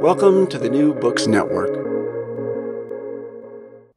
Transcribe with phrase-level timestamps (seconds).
[0.00, 1.70] Welcome to the New Books Network.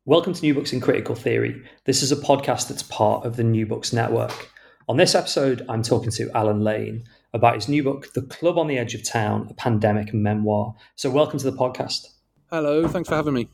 [0.06, 1.64] Welcome to New Books in Critical Theory.
[1.86, 4.50] This is a podcast that's part of the New Books Network.
[4.90, 8.66] On this episode, I'm talking to Alan Lane about his new book, The Club on
[8.66, 10.74] the Edge of Town, a pandemic memoir.
[10.96, 12.08] So, welcome to the podcast.
[12.50, 13.48] Hello, thanks for having me.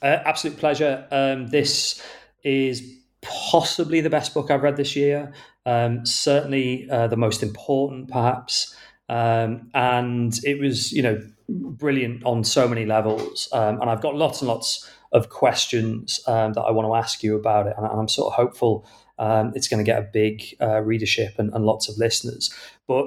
[0.00, 1.08] Uh, absolute pleasure.
[1.10, 2.00] Um, this
[2.44, 2.88] is
[3.20, 5.32] possibly the best book I've read this year.
[5.66, 8.76] Um, certainly uh, the most important, perhaps.
[9.08, 13.48] Um, and it was, you know, brilliant on so many levels.
[13.52, 17.22] Um, and I've got lots and lots of questions um, that I want to ask
[17.22, 17.74] you about it.
[17.76, 18.86] And I'm sort of hopeful
[19.18, 22.52] um, it's going to get a big uh, readership and, and, lots of listeners.
[22.86, 23.06] But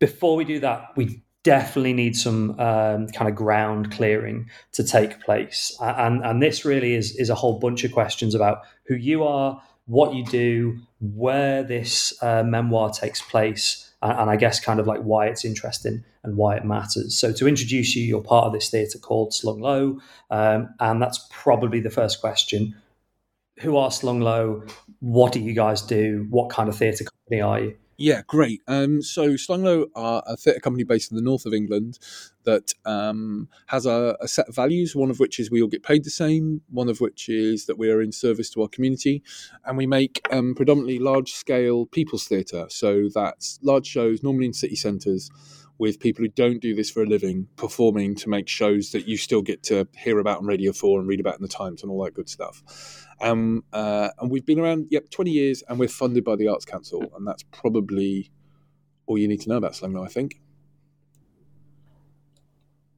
[0.00, 5.20] before we do that, we definitely need some um, kind of ground clearing to take
[5.20, 5.76] place.
[5.80, 9.62] And, and this really is, is a whole bunch of questions about who you are,
[9.86, 14.86] what you do, where this uh, memoir takes place and, and I guess kind of
[14.86, 17.18] like why it's interesting and why it matters.
[17.18, 20.00] So to introduce you, you're part of this theatre called Slung Low,
[20.30, 22.76] um, and that's probably the first question.
[23.60, 24.64] Who are Slung Low?
[25.00, 26.26] What do you guys do?
[26.30, 27.76] What kind of theatre company are you?
[27.96, 28.60] Yeah, great.
[28.66, 31.98] Um, so Slung Low are a theatre company based in the north of England
[32.44, 35.84] that um, has a, a, set of values, one of which is we all get
[35.84, 39.22] paid the same, one of which is that we are in service to our community,
[39.64, 42.66] and we make um, predominantly large scale people's theatre.
[42.68, 45.30] So that's large shows, normally in city centres,
[45.78, 49.16] with people who don't do this for a living performing to make shows that you
[49.16, 51.90] still get to hear about on Radio 4 and read about in the Times and
[51.90, 53.03] all that good stuff.
[53.20, 56.64] Um, uh, and we've been around, yep, 20 years, and we're funded by the Arts
[56.64, 58.30] Council, and that's probably
[59.06, 60.40] all you need to know about Slung Low, I think.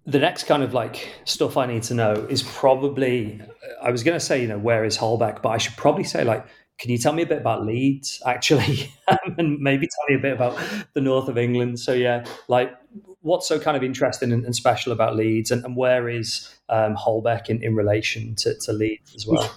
[0.07, 3.41] The next kind of like stuff I need to know is probably,
[3.83, 6.23] I was going to say, you know, where is Holbeck, but I should probably say,
[6.23, 6.47] like,
[6.79, 8.93] can you tell me a bit about Leeds, actually,
[9.39, 10.59] and maybe tell me a bit about
[10.93, 11.81] the north of England?
[11.81, 12.73] So, yeah, like
[13.21, 16.97] what's so kind of interesting and, and special about Leeds, and, and where is um,
[16.97, 19.43] Holbeck in, in relation to, to Leeds as well?
[19.43, 19.55] So,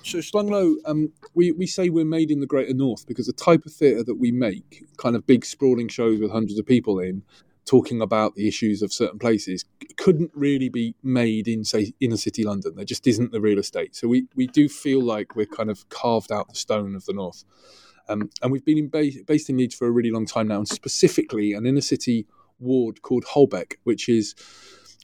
[0.85, 4.03] um, we, we say we're made in the Greater North because the type of theatre
[4.03, 7.23] that we make, kind of big sprawling shows with hundreds of people in,
[7.65, 9.63] talking about the issues of certain places
[9.97, 12.73] couldn't really be made in say inner city London.
[12.75, 13.95] There just isn't the real estate.
[13.95, 17.13] So we we do feel like we're kind of carved out the stone of the
[17.13, 17.43] north.
[18.07, 20.57] Um, and we've been in base, based in Leeds for a really long time now,
[20.57, 22.25] and specifically an inner city
[22.59, 24.33] ward called Holbeck, which is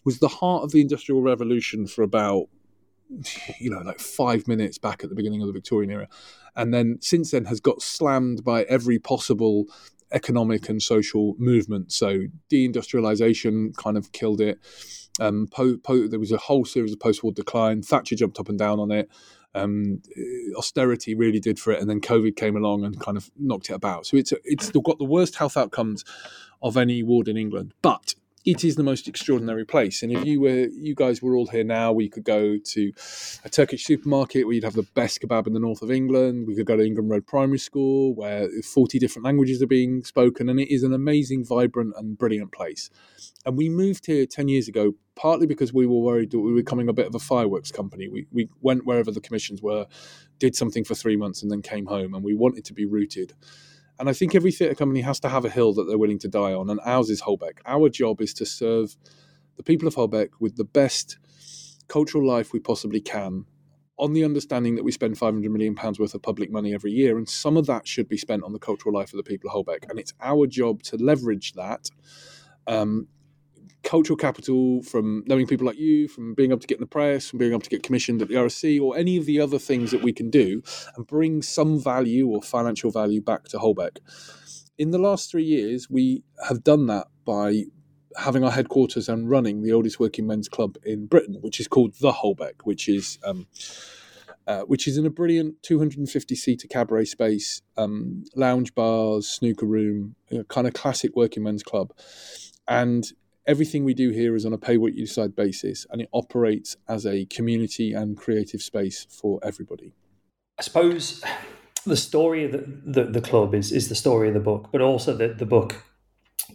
[0.06, 2.48] was the heart of the Industrial Revolution for about
[3.60, 6.08] you know like five minutes back at the beginning of the Victorian era,
[6.56, 9.66] and then since then has got slammed by every possible
[10.12, 11.92] economic and social movement.
[11.92, 14.60] So deindustrialization kind of killed it.
[15.20, 17.82] Um, po- po- there was a whole series of post-war decline.
[17.82, 19.10] Thatcher jumped up and down on it.
[19.54, 20.02] Um,
[20.58, 23.74] austerity really did for it, and then COVID came along and kind of knocked it
[23.74, 24.06] about.
[24.06, 26.04] So it's it's got the worst health outcomes
[26.62, 27.74] of any ward in England.
[27.82, 28.16] But
[28.46, 30.04] it is the most extraordinary place.
[30.04, 32.92] And if you were, you guys were all here now, we could go to
[33.44, 36.46] a Turkish supermarket where you'd have the best kebab in the north of England.
[36.48, 40.48] We could go to Ingram Road Primary School where 40 different languages are being spoken.
[40.48, 42.92] And it is an amazing, vibrant, and brilliant place.
[43.48, 46.62] And we moved here 10 years ago, partly because we were worried that we were
[46.62, 48.08] becoming a bit of a fireworks company.
[48.08, 49.88] We, we went wherever the commissions were,
[50.38, 52.14] did something for three months, and then came home.
[52.14, 53.34] And we wanted to be rooted.
[54.00, 56.28] And I think every theatre company has to have a hill that they're willing to
[56.28, 57.60] die on, and ours is Holbeck.
[57.66, 58.98] Our job is to serve
[59.56, 61.18] the people of Holbeck with the best
[61.88, 63.46] cultural life we possibly can
[63.98, 67.18] on the understanding that we spend 500 million pounds worth of public money every year
[67.18, 69.56] and some of that should be spent on the cultural life of the people of
[69.56, 71.90] Holbeck and it's our job to leverage that
[72.68, 73.08] um,
[73.86, 77.30] cultural capital from knowing people like you from being able to get in the press
[77.30, 79.92] from being able to get commissioned at the RSC or any of the other things
[79.92, 80.62] that we can do
[80.96, 84.00] and bring some value or financial value back to Holbeck
[84.78, 87.64] in the last 3 years we have done that by
[88.18, 91.96] having our headquarters and running the oldest working men's club in Britain, which is called
[92.00, 93.48] the Holbeck, which is um,
[94.48, 100.16] uh, which is in a brilliant 250 seater cabaret space, um, lounge bars, snooker room,
[100.30, 101.92] you know, kind of classic working men's club,
[102.68, 103.12] and
[103.48, 106.76] everything we do here is on a pay what you decide basis, and it operates
[106.88, 109.94] as a community and creative space for everybody.
[110.58, 111.24] I suppose
[111.86, 114.82] the story of the, the, the club is is the story of the book, but
[114.82, 115.76] also the, the book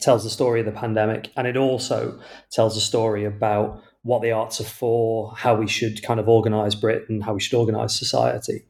[0.00, 2.18] tells the story of the pandemic and it also
[2.50, 6.74] tells a story about what the arts are for, how we should kind of organise
[6.74, 8.64] Britain, how we should organise society,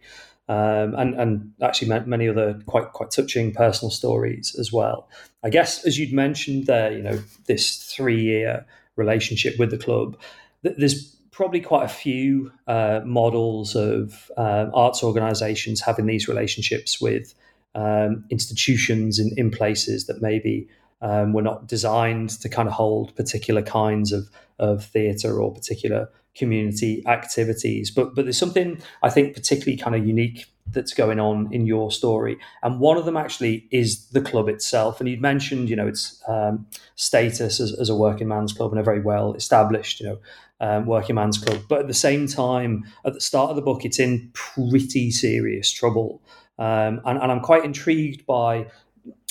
[0.50, 5.08] um, and and actually many other quite quite touching personal stories as well.
[5.44, 8.66] I guess as you'd mentioned there, you know, this three year
[8.96, 10.18] relationship with the club,
[10.64, 17.32] there's probably quite a few uh, models of uh, arts organisations having these relationships with
[17.76, 20.68] um, institutions in, in places that maybe
[21.02, 26.08] um, we're not designed to kind of hold particular kinds of, of theatre or particular
[26.34, 27.90] community activities.
[27.90, 31.90] But but there's something I think particularly kind of unique that's going on in your
[31.90, 35.00] story, and one of them actually is the club itself.
[35.00, 36.66] And you'd mentioned, you know, its um,
[36.96, 40.18] status as, as, a working man's club and a very well established, you know.
[40.62, 43.86] Um, working man's club, but at the same time, at the start of the book,
[43.86, 46.20] it's in pretty serious trouble,
[46.58, 48.66] um, and, and I'm quite intrigued by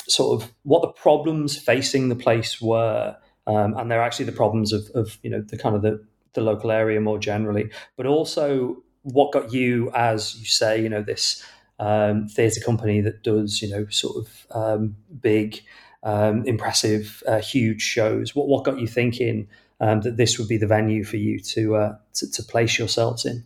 [0.09, 3.15] sort of what the problems facing the place were,
[3.47, 6.03] um, and they're actually the problems of, of you know the kind of the,
[6.33, 11.01] the local area more generally, but also what got you, as you say, you know
[11.01, 11.43] this
[11.79, 15.61] um, theatre company that does you know sort of um, big,
[16.03, 18.35] um, impressive, uh, huge shows.
[18.35, 19.47] What what got you thinking
[19.79, 23.25] um, that this would be the venue for you to uh, to, to, place yourselves
[23.25, 23.43] in?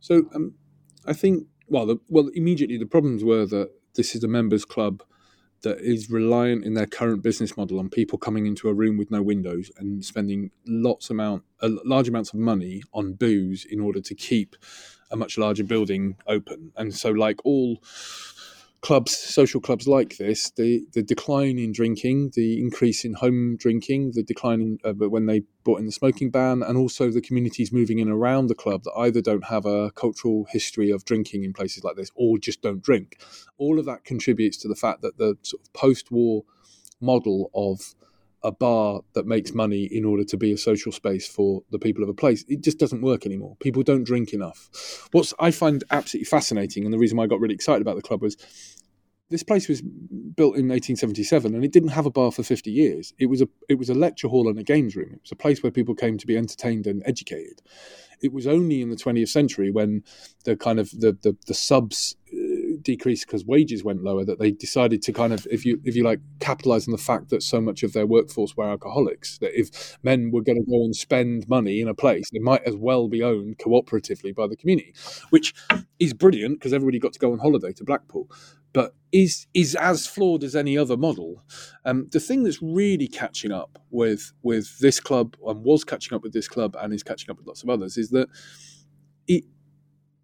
[0.00, 0.54] So um,
[1.06, 5.02] I think well, the, well immediately the problems were that this is a members club
[5.62, 9.10] that is reliant in their current business model on people coming into a room with
[9.10, 14.00] no windows and spending lots amount uh, large amounts of money on booze in order
[14.00, 14.56] to keep
[15.10, 16.72] a much larger building open.
[16.76, 17.82] And so like all
[18.82, 24.10] clubs, social clubs like this, the, the decline in drinking, the increase in home drinking,
[24.14, 27.72] the decline in, uh, when they brought in the smoking ban, and also the communities
[27.72, 31.52] moving in around the club that either don't have a cultural history of drinking in
[31.52, 33.22] places like this or just don't drink.
[33.56, 36.42] All of that contributes to the fact that the sort of post war
[37.00, 37.94] model of
[38.44, 42.02] a bar that makes money in order to be a social space for the people
[42.02, 42.44] of a place.
[42.48, 43.56] It just doesn't work anymore.
[43.60, 45.08] People don't drink enough.
[45.12, 48.02] What I find absolutely fascinating, and the reason why I got really excited about the
[48.02, 48.36] club was
[49.32, 53.14] this place was built in 1877 and it didn't have a bar for 50 years
[53.18, 55.36] it was a it was a lecture hall and a games room it was a
[55.36, 57.62] place where people came to be entertained and educated
[58.20, 60.04] it was only in the 20th century when
[60.44, 62.14] the kind of the the, the subs
[62.82, 66.04] decreased because wages went lower that they decided to kind of if you if you
[66.04, 69.98] like capitalize on the fact that so much of their workforce were alcoholics that if
[70.02, 73.08] men were going to go and spend money in a place it might as well
[73.08, 74.94] be owned cooperatively by the community
[75.30, 75.54] which
[75.98, 78.28] is brilliant because everybody got to go on holiday to blackpool
[78.72, 81.42] but is is as flawed as any other model.
[81.84, 86.22] Um, the thing that's really catching up with with this club and was catching up
[86.22, 88.28] with this club and is catching up with lots of others is that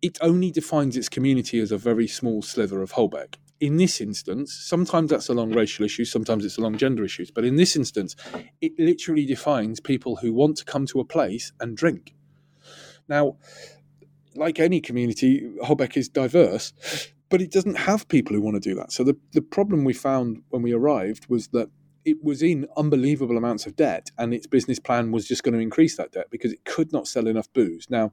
[0.03, 3.37] it only defines its community as a very small sliver of Holbeck.
[3.61, 7.57] In this instance, sometimes that's along racial issues, sometimes it's along gender issues, but in
[7.57, 8.15] this instance,
[8.61, 12.15] it literally defines people who want to come to a place and drink.
[13.09, 13.37] Now,
[14.37, 16.73] like any community, Holbeck is diverse,
[17.31, 18.93] but it doesn't have people who want to do that.
[18.93, 21.69] So the, the problem we found when we arrived was that
[22.05, 25.61] it was in unbelievable amounts of debt, and its business plan was just going to
[25.61, 27.91] increase that debt because it could not sell enough booze.
[27.91, 28.13] Now,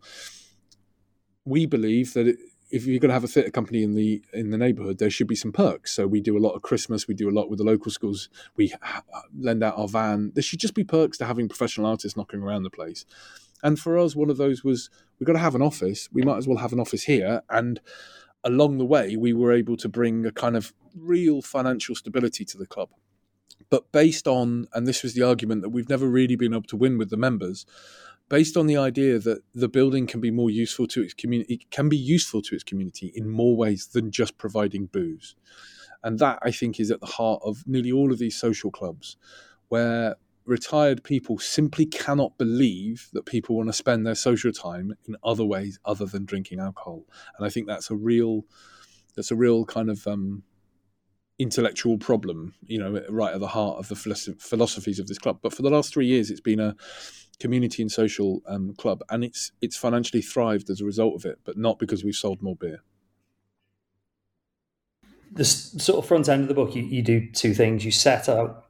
[1.45, 2.37] we believe that it,
[2.71, 5.27] if you're going to have a theatre company in the in the neighbourhood, there should
[5.27, 5.93] be some perks.
[5.93, 8.29] So we do a lot of Christmas, we do a lot with the local schools.
[8.57, 8.73] We
[9.37, 10.31] lend out our van.
[10.33, 13.05] There should just be perks to having professional artists knocking around the place.
[13.63, 16.09] And for us, one of those was we've got to have an office.
[16.11, 17.41] We might as well have an office here.
[17.49, 17.79] And
[18.43, 22.57] along the way, we were able to bring a kind of real financial stability to
[22.57, 22.89] the club.
[23.69, 26.77] But based on, and this was the argument that we've never really been able to
[26.77, 27.65] win with the members,
[28.29, 31.71] based on the idea that the building can be more useful to its community, it
[31.71, 35.35] can be useful to its community in more ways than just providing booze.
[36.03, 39.17] And that, I think, is at the heart of nearly all of these social clubs,
[39.69, 40.15] where
[40.45, 45.43] retired people simply cannot believe that people want to spend their social time in other
[45.43, 47.03] ways other than drinking alcohol.
[47.37, 48.45] And I think that's a real
[49.15, 50.43] that's a real kind of um,
[51.39, 53.95] intellectual problem, you know, right at the heart of the
[54.39, 55.39] philosophies of this club.
[55.41, 56.75] But for the last three years, it's been a
[57.39, 61.39] community and social um, club, and it's it's financially thrived as a result of it,
[61.43, 62.81] but not because we've sold more beer.
[65.31, 67.83] The sort of front end of the book, you, you do two things.
[67.83, 68.65] You set out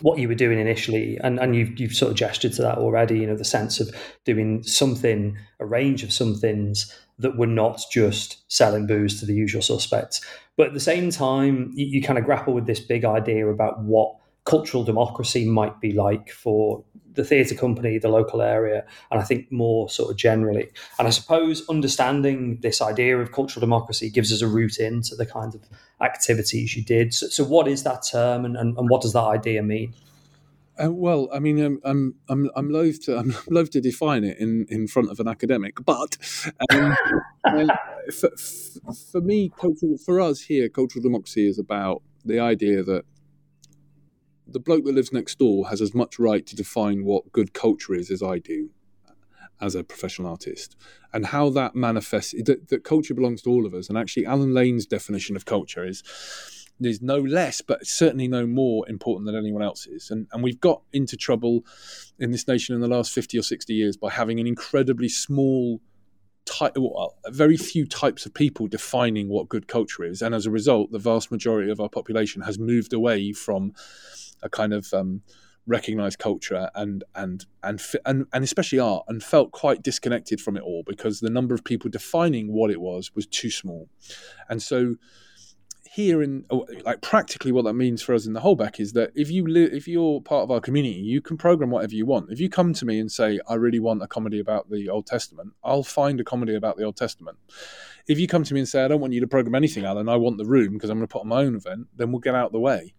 [0.00, 3.18] what you were doing initially, and, and you've you've sort of gestured to that already.
[3.20, 3.90] You know, the sense of
[4.24, 9.34] doing something, a range of some things that were not just selling booze to the
[9.34, 10.20] usual suspects.
[10.56, 13.82] But at the same time, you, you kind of grapple with this big idea about
[13.82, 16.84] what cultural democracy might be like for
[17.14, 20.68] the theatre company, the local area, and I think more sort of generally.
[20.98, 25.26] And I suppose understanding this idea of cultural democracy gives us a route into the
[25.26, 25.62] kind of
[26.00, 27.14] activities you did.
[27.14, 29.94] So, so what is that term, and, and, and what does that idea mean?
[30.82, 34.38] Uh, well, I mean, I'm I'm I'm I'm loath to I'm loath to define it
[34.38, 36.16] in, in front of an academic, but
[36.72, 36.96] um,
[37.44, 37.66] uh,
[38.12, 38.30] for,
[39.12, 43.04] for me, cultural for us here, cultural democracy is about the idea that
[44.46, 47.94] the bloke that lives next door has as much right to define what good culture
[47.94, 48.70] is as I do
[49.60, 50.76] as a professional artist
[51.12, 54.52] and how that manifests that, that culture belongs to all of us and actually alan
[54.52, 56.02] lane's definition of culture is
[56.82, 60.10] is no less, but certainly no more important than anyone else's.
[60.10, 61.64] And, and we've got into trouble
[62.18, 65.80] in this nation in the last 50 or 60 years by having an incredibly small
[66.46, 70.20] type, well, very few types of people defining what good culture is.
[70.20, 73.72] And as a result, the vast majority of our population has moved away from
[74.42, 75.22] a kind of um,
[75.66, 80.62] recognized culture and, and and and and especially art and felt quite disconnected from it
[80.62, 83.88] all because the number of people defining what it was was too small.
[84.48, 84.96] And so
[85.94, 89.12] here in oh, like practically what that means for us in the Holbeck is that
[89.14, 92.32] if you live if you're part of our community you can program whatever you want.
[92.32, 95.06] If you come to me and say i really want a comedy about the old
[95.06, 97.38] testament i'll find a comedy about the old testament.
[98.08, 100.08] If you come to me and say i don't want you to program anything alan.
[100.08, 102.18] I want the room because i'm going to put on my own event then we'll
[102.18, 102.92] get out of the way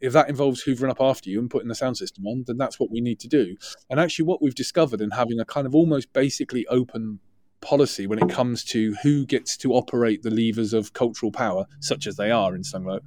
[0.00, 2.80] if that involves hoovering up after you and putting the sound system on then that's
[2.80, 3.56] what we need to do
[3.88, 7.20] and actually what we've discovered in having a kind of almost basically open
[7.60, 12.06] policy when it comes to who gets to operate the levers of cultural power, such
[12.06, 13.00] as they are in Slung Low,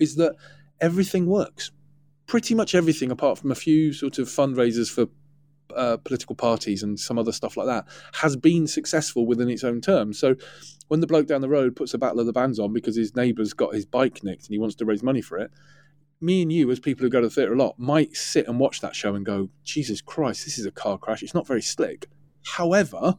[0.00, 0.34] is that
[0.80, 1.70] everything works.
[2.26, 5.06] Pretty much everything, apart from a few sort of fundraisers for
[5.76, 9.80] uh, political parties and some other stuff like that, has been successful within its own
[9.80, 10.18] terms.
[10.18, 10.36] So
[10.88, 13.14] when the bloke down the road puts a Battle of the Bands on because his
[13.14, 15.50] neighbour's got his bike nicked and he wants to raise money for it,
[16.22, 18.58] me and you, as people who go to the theatre a lot, might sit and
[18.58, 21.22] watch that show and go, Jesus Christ, this is a car crash.
[21.22, 22.08] It's not very slick.
[22.44, 23.18] However,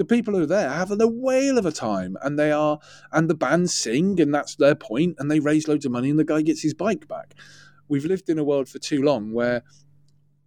[0.00, 2.78] the people who are there having a whale of a time and they are
[3.12, 6.18] and the band sing and that's their point and they raise loads of money and
[6.18, 7.34] the guy gets his bike back
[7.88, 9.62] we've lived in a world for too long where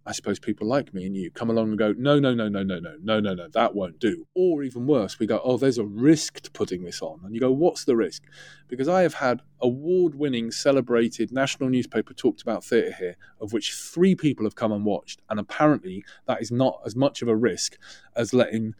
[0.06, 2.62] I suppose people like me and you come along and go, no, no, no, no,
[2.62, 4.26] no, no, no, no, no, that won't do.
[4.34, 7.20] Or even worse, we go, oh, there's a risk to putting this on.
[7.24, 8.22] And you go, what's the risk?
[8.68, 13.72] Because I have had award winning, celebrated national newspaper talked about theatre here, of which
[13.72, 15.22] three people have come and watched.
[15.30, 17.78] And apparently that is not as much of a risk
[18.14, 18.74] as letting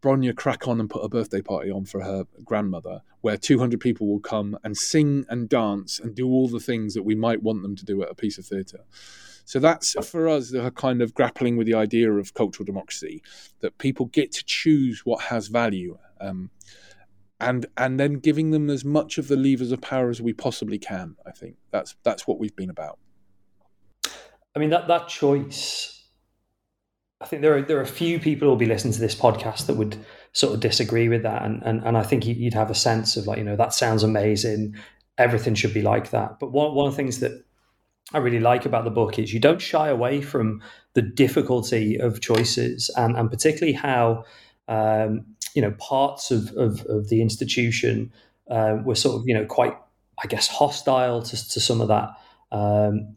[0.00, 4.06] Bronya crack on and put a birthday party on for her grandmother, where 200 people
[4.06, 7.62] will come and sing and dance and do all the things that we might want
[7.62, 8.84] them to do at a piece of theatre.
[9.46, 13.22] So that's for us the kind of grappling with the idea of cultural democracy
[13.60, 16.50] that people get to choose what has value, um,
[17.40, 20.78] and and then giving them as much of the levers of power as we possibly
[20.78, 21.16] can.
[21.24, 22.98] I think that's that's what we've been about.
[24.54, 25.96] I mean that that choice
[27.20, 29.14] I think there are there are a few people who will be listening to this
[29.14, 29.96] podcast that would
[30.32, 33.26] sort of disagree with that, and and, and I think you'd have a sense of
[33.26, 34.74] like you know that sounds amazing,
[35.16, 36.38] everything should be like that.
[36.38, 37.45] But one one of the things that
[38.12, 40.62] I really like about the book is you don't shy away from
[40.94, 44.24] the difficulty of choices, and and particularly how
[44.68, 48.12] um, you know parts of of, of the institution
[48.50, 49.76] uh, were sort of you know quite
[50.22, 52.10] I guess hostile to, to some of that.
[52.52, 53.16] Um,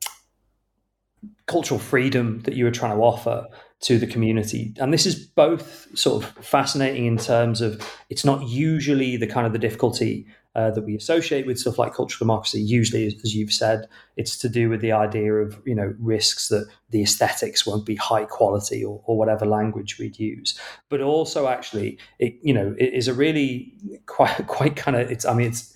[1.48, 3.46] cultural freedom that you were trying to offer
[3.81, 4.74] to the community.
[4.77, 9.48] And this is both sort of fascinating in terms of it's not usually the kind
[9.48, 12.60] of the difficulty uh, that we associate with stuff like cultural democracy.
[12.60, 13.88] Usually, as you've said,
[14.18, 17.96] it's to do with the idea of you know risks that the aesthetics won't be
[17.96, 20.60] high quality or, or whatever language we'd use.
[20.89, 23.74] But also, actually, it you know it is a really
[24.06, 25.25] quite quite kind of it's.
[25.25, 25.74] I mean, it's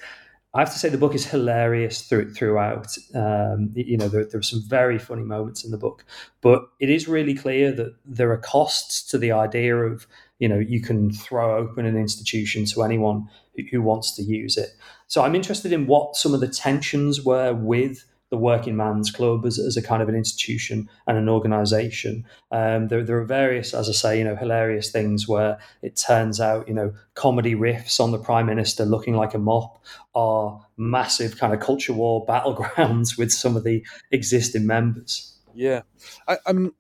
[0.56, 2.96] I have to say the book is hilarious through, throughout.
[3.16, 6.06] Um, you know, there, there, are some very funny moments in the book,
[6.42, 10.06] but it is really clear that there are costs to the idea of,
[10.44, 14.58] you know, you can throw open an institution to anyone who, who wants to use
[14.58, 14.72] it.
[15.08, 19.46] So I'm interested in what some of the tensions were with the working man's club
[19.46, 22.26] as, as a kind of an institution and an organisation.
[22.52, 26.42] Um, there, there are various, as I say, you know, hilarious things where it turns
[26.42, 29.82] out, you know, comedy riffs on the prime minister looking like a mop
[30.14, 33.82] are massive kind of culture war battlegrounds with some of the
[34.12, 35.33] existing members.
[35.54, 35.82] Yeah,
[36.28, 36.74] I, I'm.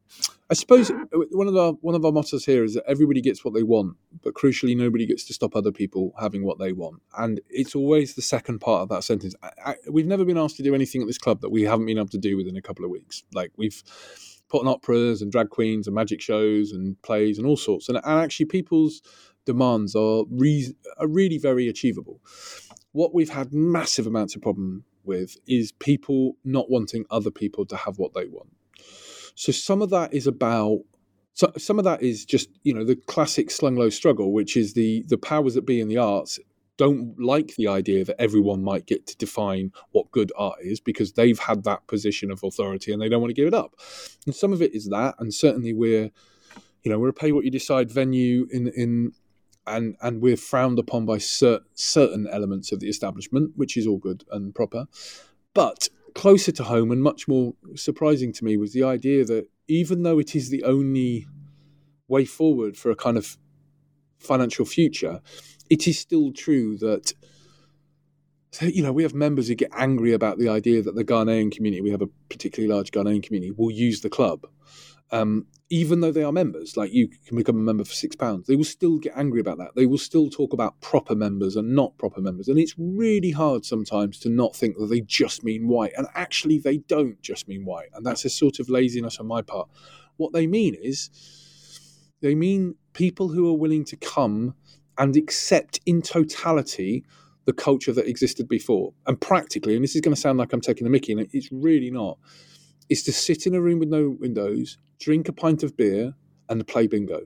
[0.49, 0.91] I suppose
[1.31, 3.97] one of our one of our mottos here is that everybody gets what they want,
[4.23, 7.01] but crucially, nobody gets to stop other people having what they want.
[7.17, 9.35] And it's always the second part of that sentence.
[9.41, 11.85] I, I, we've never been asked to do anything at this club that we haven't
[11.87, 13.23] been able to do within a couple of weeks.
[13.33, 13.81] Like we've
[14.49, 17.89] put on operas and drag queens and magic shows and plays and all sorts.
[17.89, 19.01] And, and actually, people's
[19.45, 22.21] demands are re- are really very achievable.
[22.91, 27.75] What we've had massive amounts of problem with is people not wanting other people to
[27.75, 28.49] have what they want.
[29.35, 30.79] So some of that is about
[31.35, 34.73] so some of that is just you know the classic slung low struggle, which is
[34.73, 36.39] the the powers that be in the arts
[36.77, 41.13] don't like the idea that everyone might get to define what good art is because
[41.13, 43.75] they've had that position of authority and they don't want to give it up.
[44.25, 46.09] And some of it is that, and certainly we're
[46.83, 49.13] you know we're a pay what you decide venue in in
[49.65, 53.97] and and we're frowned upon by cer- certain elements of the establishment, which is all
[53.97, 54.85] good and proper,
[55.53, 60.03] but closer to home and much more surprising to me was the idea that even
[60.03, 61.25] though it is the only
[62.07, 63.37] way forward for a kind of
[64.19, 65.21] financial future,
[65.69, 67.13] it is still true that
[68.61, 71.81] you know we have members who get angry about the idea that the Ghanaian community,
[71.81, 74.45] we have a particularly large Ghanaian community, will use the club.
[75.13, 78.47] Um, even though they are members, like you can become a member for six pounds,
[78.47, 79.75] they will still get angry about that.
[79.75, 82.47] They will still talk about proper members and not proper members.
[82.47, 85.93] And it's really hard sometimes to not think that they just mean white.
[85.95, 87.89] And actually, they don't just mean white.
[87.93, 89.69] And that's a sort of laziness on my part.
[90.17, 91.09] What they mean is,
[92.21, 94.55] they mean people who are willing to come
[94.97, 97.03] and accept in totality
[97.45, 98.93] the culture that existed before.
[99.05, 101.51] And practically, and this is going to sound like I'm taking the mickey, and it's
[101.51, 102.17] really not
[102.89, 106.13] is to sit in a room with no windows, drink a pint of beer,
[106.49, 107.21] and play bingo.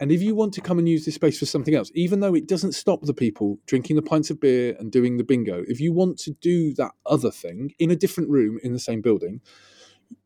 [0.00, 2.34] And if you want to come and use this space for something else, even though
[2.34, 5.80] it doesn't stop the people drinking the pints of beer and doing the bingo, if
[5.80, 9.40] you want to do that other thing in a different room in the same building,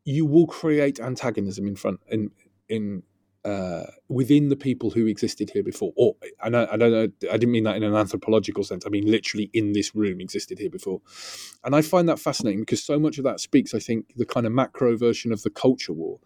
[0.03, 2.31] you will create antagonism in front in
[2.67, 3.03] in
[3.47, 5.93] uh, within the people who existed here before.
[5.95, 8.85] Or I I don't know, I didn't mean that in an anthropological sense.
[8.85, 11.01] I mean literally in this room existed here before,
[11.63, 14.45] and I find that fascinating because so much of that speaks, I think, the kind
[14.45, 16.19] of macro version of the culture war,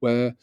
[0.00, 0.34] where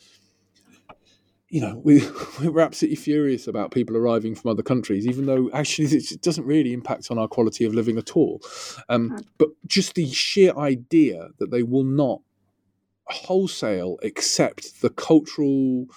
[1.50, 2.02] you know, we,
[2.42, 6.72] we're absolutely furious about people arriving from other countries, even though actually it doesn't really
[6.72, 8.42] impact on our quality of living at all.
[8.90, 9.18] Um, hmm.
[9.38, 12.22] but just the sheer idea that they will not
[13.06, 15.88] wholesale accept the cultural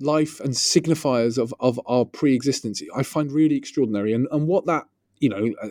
[0.00, 4.12] life and signifiers of, of our pre-existence i find really extraordinary.
[4.12, 4.84] And, and what that
[5.20, 5.68] you know a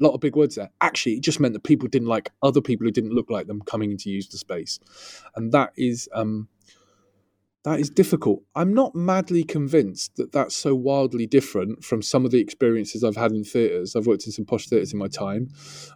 [0.00, 2.86] lot of big words there actually it just meant that people didn't like other people
[2.86, 4.80] who didn't look like them coming in to use the space.
[5.36, 6.48] And that is um
[7.66, 8.44] that is difficult.
[8.54, 13.16] I'm not madly convinced that that's so wildly different from some of the experiences I've
[13.16, 13.96] had in theatres.
[13.96, 15.48] I've worked in some posh theatres in my time,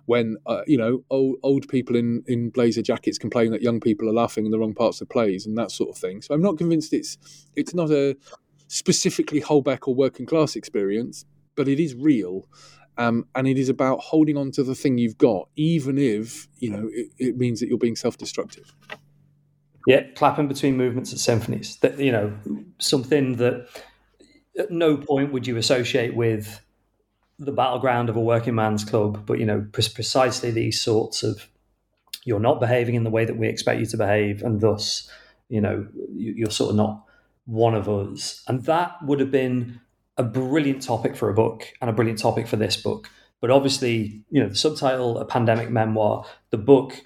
[0.07, 4.09] when uh, you know old, old people in in blazer jackets complain that young people
[4.09, 6.23] are laughing in the wrong parts of plays and that sort of thing.
[6.23, 7.17] So I'm not convinced it's
[7.55, 8.17] it's not a
[8.67, 12.49] specifically Holbeck or working class experience, but it is real.
[12.99, 16.71] Um, and it is about holding on to the thing you've got, even if you
[16.71, 18.75] know it, it means that you're being self-destructive.
[19.87, 21.77] Yeah, clapping between movements at symphonies.
[21.77, 22.33] That you know,
[22.79, 23.69] something that
[24.59, 26.61] at no point would you associate with
[27.39, 31.49] the battleground of a working man's club, but you know, precisely these sorts of
[32.25, 35.11] you're not behaving in the way that we expect you to behave, and thus,
[35.49, 37.03] you know, you're sort of not
[37.47, 38.43] one of us.
[38.47, 39.81] And that would have been
[40.19, 43.09] a brilliant topic for a book and a brilliant topic for this book.
[43.41, 47.01] But obviously, you know, the subtitle, a pandemic memoir, the book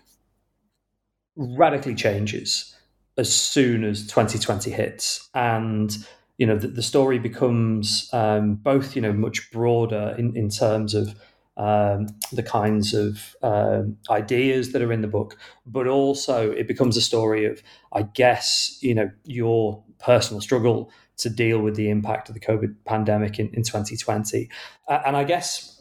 [1.37, 2.75] radically changes
[3.17, 5.29] as soon as 2020 hits.
[5.35, 5.97] And
[6.39, 10.95] you know the, the story becomes um, both you know much broader in, in terms
[10.95, 11.15] of
[11.57, 16.97] um, the kinds of um, ideas that are in the book but also it becomes
[16.97, 22.29] a story of i guess you know your personal struggle to deal with the impact
[22.29, 24.49] of the covid pandemic in, in 2020
[24.89, 25.74] uh, and i guess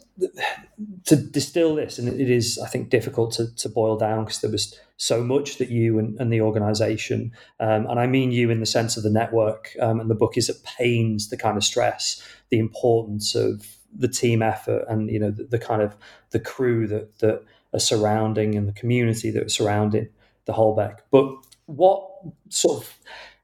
[1.06, 4.52] to distill this, and it is, I think, difficult to, to boil down because there
[4.52, 8.60] was so much that you and, and the organization, um, and I mean you in
[8.60, 11.63] the sense of the network, um, and the book is at pains to kind of
[11.63, 15.95] stress the importance of the team effort and you know the, the kind of
[16.32, 20.08] the crew that that are surrounding and the community that are surrounding
[20.45, 20.99] the Holbeck.
[21.12, 21.34] But
[21.65, 22.08] what
[22.49, 22.93] sort of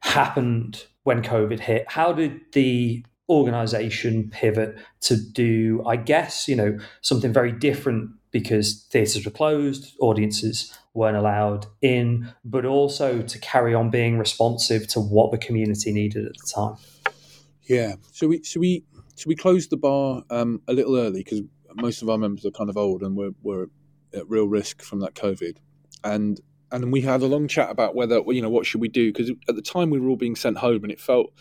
[0.01, 1.85] happened when COVID hit?
[1.87, 8.87] How did the organization pivot to do, I guess, you know, something very different because
[8.91, 14.99] theatres were closed, audiences weren't allowed in, but also to carry on being responsive to
[14.99, 16.75] what the community needed at the time.
[17.63, 17.95] Yeah.
[18.11, 18.83] So we so we
[19.15, 21.41] so we closed the bar um, a little early because
[21.75, 23.67] most of our members are kind of old and we're, we're
[24.13, 25.57] at real risk from that COVID.
[26.03, 26.39] And
[26.71, 29.31] and we had a long chat about whether you know what should we do because
[29.47, 31.31] at the time we were all being sent home and it felt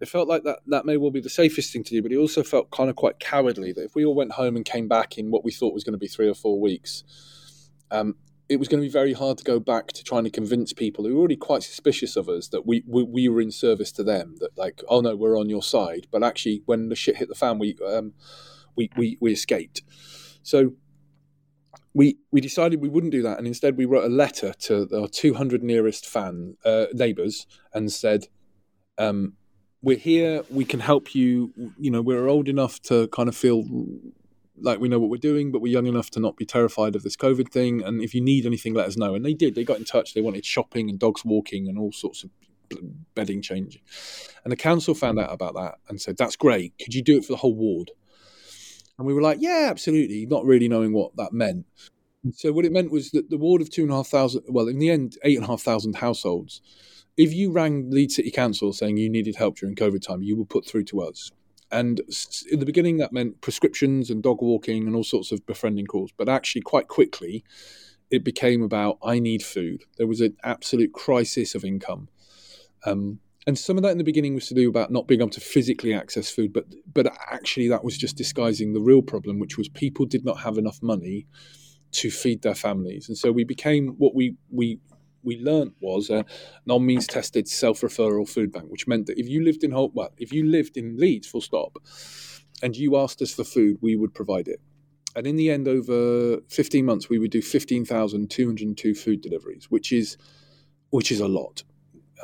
[0.00, 2.18] it felt like that that may well be the safest thing to do, but it
[2.18, 5.16] also felt kind of quite cowardly that if we all went home and came back
[5.16, 7.02] in what we thought was going to be three or four weeks,
[7.90, 8.14] um,
[8.48, 11.04] it was going to be very hard to go back to trying to convince people
[11.04, 14.04] who were already quite suspicious of us that we, we, we were in service to
[14.04, 14.36] them.
[14.38, 16.06] That like, oh no, we're on your side.
[16.10, 18.12] But actually, when the shit hit the fan, we um,
[18.76, 19.82] we, we we escaped.
[20.42, 20.74] So
[21.94, 25.08] we we decided we wouldn't do that, and instead we wrote a letter to our
[25.08, 28.26] 200 nearest fan uh, neighbours and said.
[28.98, 29.34] Um,
[29.86, 30.42] we're here.
[30.50, 31.52] We can help you.
[31.78, 33.64] You know, we're old enough to kind of feel
[34.60, 37.04] like we know what we're doing, but we're young enough to not be terrified of
[37.04, 37.84] this COVID thing.
[37.84, 39.14] And if you need anything, let us know.
[39.14, 39.54] And they did.
[39.54, 40.12] They got in touch.
[40.12, 42.30] They wanted shopping and dogs walking and all sorts of
[43.14, 43.80] bedding changing.
[44.42, 46.74] And the council found out about that and said, "That's great.
[46.82, 47.92] Could you do it for the whole ward?"
[48.98, 51.64] And we were like, "Yeah, absolutely," not really knowing what that meant.
[52.32, 54.66] So what it meant was that the ward of two and a half thousand, well,
[54.66, 56.60] in the end, eight and a half thousand households
[57.16, 60.44] if you rang Leeds City Council saying you needed help during COVID time, you were
[60.44, 61.30] put through to us.
[61.70, 62.00] And
[62.50, 66.12] in the beginning, that meant prescriptions and dog walking and all sorts of befriending calls.
[66.16, 67.44] But actually, quite quickly,
[68.10, 69.82] it became about I need food.
[69.96, 72.08] There was an absolute crisis of income.
[72.84, 75.30] Um, and some of that in the beginning was to do about not being able
[75.30, 79.56] to physically access food, but but actually that was just disguising the real problem, which
[79.56, 81.26] was people did not have enough money
[81.92, 84.80] to feed their families, and so we became what we we
[85.26, 86.24] we learnt was uh, a
[86.64, 90.32] non-means tested self-referral food bank, which meant that if you lived in Holt, well, if
[90.32, 91.76] you lived in Leeds, full stop,
[92.62, 94.60] and you asked us for food, we would provide it.
[95.14, 100.16] And in the end, over 15 months, we would do 15,202 food deliveries, which is
[100.90, 101.64] which is a lot.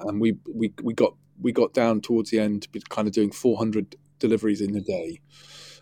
[0.00, 3.32] And we, we, we got we got down towards the end, to kind of doing
[3.32, 5.20] 400 deliveries in a day.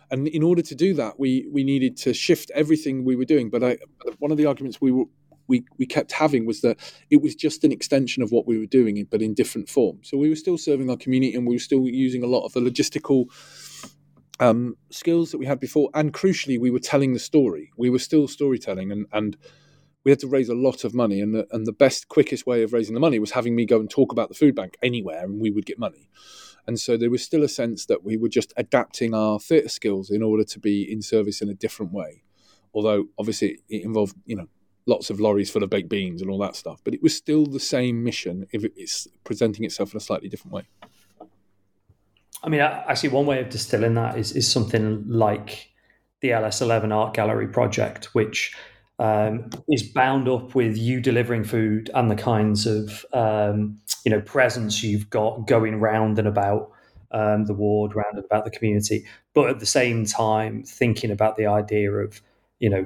[0.09, 3.49] And in order to do that, we we needed to shift everything we were doing.
[3.49, 3.77] But I,
[4.19, 5.05] one of the arguments we were
[5.51, 8.65] we, we kept having was that it was just an extension of what we were
[8.65, 10.09] doing, but in different forms.
[10.09, 12.53] So we were still serving our community and we were still using a lot of
[12.53, 13.25] the logistical
[14.39, 15.89] um, skills that we had before.
[15.93, 17.69] And crucially, we were telling the story.
[17.77, 19.35] We were still storytelling and, and
[20.05, 21.19] we had to raise a lot of money.
[21.19, 23.79] And the, and the best, quickest way of raising the money was having me go
[23.81, 26.09] and talk about the food bank anywhere and we would get money.
[26.65, 30.09] And so there was still a sense that we were just adapting our theatre skills
[30.09, 32.23] in order to be in service in a different way.
[32.73, 34.47] Although obviously it involved, you know,
[34.85, 36.81] lots of lorries full of baked beans and all that stuff.
[36.83, 40.53] But it was still the same mission if it's presenting itself in a slightly different
[40.53, 40.63] way.
[42.43, 45.69] I mean, actually, one way of distilling that is, is something like
[46.21, 48.55] the LS11 Art Gallery project, which
[49.01, 54.21] um, is bound up with you delivering food and the kinds of um, you know
[54.21, 56.71] presence you've got going round and about
[57.11, 61.35] um, the ward, round and about the community, but at the same time thinking about
[61.35, 62.21] the idea of
[62.59, 62.85] you know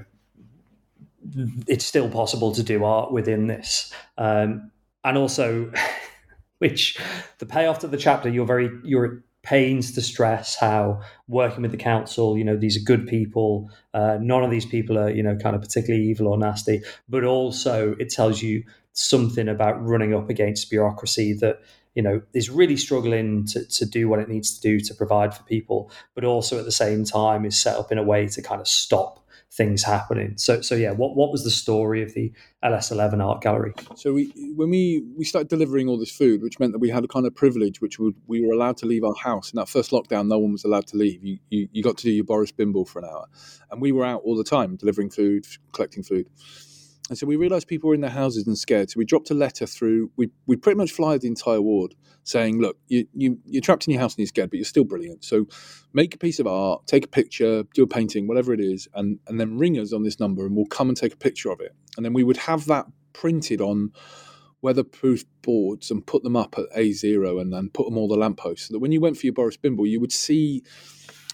[1.68, 3.92] it's still possible to do art within this.
[4.18, 4.72] Um,
[5.04, 5.72] and also,
[6.60, 6.98] which
[7.40, 11.78] the payoff to the chapter, you're very you're pains to stress how working with the
[11.78, 13.70] council, you know, these are good people.
[13.94, 16.82] Uh, none of these people are, you know, kind of particularly evil or nasty.
[17.08, 21.62] But also, it tells you something about running up against bureaucracy that
[21.96, 25.34] you know is really struggling to, to do what it needs to do to provide
[25.34, 28.42] for people but also at the same time is set up in a way to
[28.42, 30.38] kind of stop things happening.
[30.38, 32.32] So, so yeah, what what was the story of the
[32.64, 33.74] LS11 Art Gallery?
[33.96, 37.04] So we when we we started delivering all this food, which meant that we had
[37.04, 39.52] a kind of privilege, which would, we were allowed to leave our house.
[39.52, 41.24] In that first lockdown, no one was allowed to leave.
[41.24, 43.26] You, you you got to do your Boris Bimble for an hour,
[43.72, 46.28] and we were out all the time delivering food, collecting food.
[47.10, 48.90] And so we realised people were in their houses and scared.
[48.90, 50.12] So we dropped a letter through.
[50.18, 53.92] We we pretty much fly the entire ward, saying, "Look, you, you you're trapped in
[53.94, 55.24] your house and you're scared, but you're still brilliant.
[55.24, 55.46] So
[55.94, 59.20] make a piece of art, take a picture, do a painting, whatever it is, and
[59.28, 61.60] and then ring us on this number, and we'll come and take a picture of
[61.60, 61.76] it.
[61.96, 63.92] And then we would have that printed on
[64.64, 68.18] weatherproof boards and put them up at A zero, and then put them all the
[68.18, 70.64] lampposts, so that when you went for your Boris Bimble, you would see."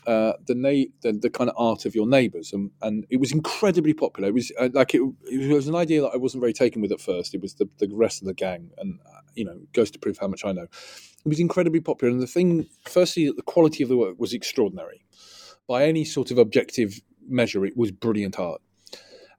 [0.08, 3.32] Uh, the, na- the, the kind of art of your neighbours, and and it was
[3.32, 4.30] incredibly popular.
[4.30, 6.92] It was uh, like it, it, was an idea that I wasn't very taken with
[6.92, 7.34] at first.
[7.34, 10.18] It was the, the rest of the gang, and uh, you know, goes to prove
[10.18, 10.64] how much I know.
[10.64, 15.06] It was incredibly popular, and the thing, firstly, the quality of the work was extraordinary.
[15.68, 18.62] By any sort of objective measure, it was brilliant art.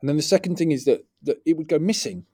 [0.01, 2.27] And then the second thing is that that it would go missing